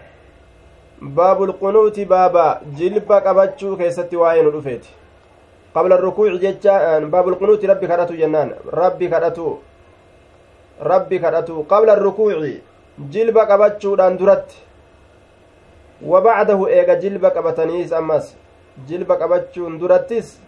baabu 1.02 1.46
lqunuuti 1.46 2.06
baaba 2.06 2.62
jilba 2.78 3.22
qabachuu 3.22 3.78
keessatti 3.78 4.16
waa'ee 4.16 4.44
nu 4.44 4.52
dhufeeti 4.52 4.90
qabla 5.74 5.96
arrukuuci 5.96 6.40
jecha 6.40 7.00
baabu 7.10 7.32
lqunuuti 7.32 7.68
rabbi 7.68 7.88
kadhatu 7.88 8.18
jennaan 8.18 8.54
rabbi 8.72 9.10
kadhatu 9.10 9.60
rabbi 10.82 11.20
kadhatu 11.20 11.64
qabla 11.64 11.94
arrukuuci 11.94 12.62
jilba 13.10 13.46
qabachuudhaan 13.46 14.18
duratti 14.18 14.56
wa 16.02 16.22
bacdahu 16.22 16.68
eega 16.70 16.96
jilba 16.96 17.32
qabataniis 17.32 17.92
ammas 17.94 18.36
jilba 18.88 19.18
qabachuun 19.18 19.80
durattis 19.80 20.40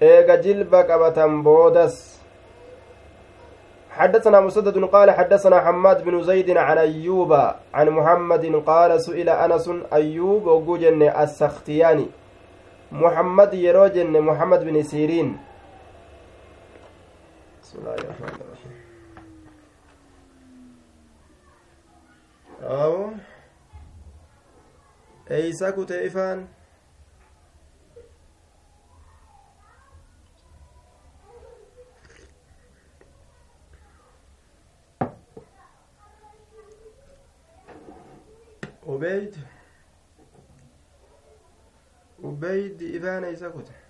eega 0.00 0.36
jilba 0.42 0.84
qabatan 0.84 1.42
boodas 1.42 2.15
حدثنا 3.96 4.40
مسدد 4.40 4.76
قال 4.92 5.10
حدثنا 5.10 5.60
حماد 5.60 6.04
بن 6.04 6.22
زيد 6.22 6.50
عن 6.56 6.78
أيوب 6.78 7.32
عن 7.74 7.86
محمد 7.88 8.44
قال 8.66 9.00
سئل 9.00 9.28
أنس 9.28 9.70
أيوب 9.92 10.46
وجوجن 10.46 11.02
السختياني. 11.02 12.08
محمد 12.92 13.54
يروجن 13.54 14.20
محمد 14.20 14.60
بن 14.64 14.82
سيرين. 14.82 15.38
بسم 17.62 17.78
الله 17.78 17.94
الرحمن 17.94 18.36
الرحيم. 18.44 18.74
أو 22.62 23.10
أيسا 25.30 25.70
كتيفان 25.70 26.46
عبيد 39.06 39.36
عبيد 42.24 42.82
إبان 42.94 43.24
إيسا 43.24 43.48
كتب 43.48 43.85